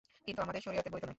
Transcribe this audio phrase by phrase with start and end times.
[0.27, 1.09] কিন্তু আমাদের শরীয়তে বৈধ নয়।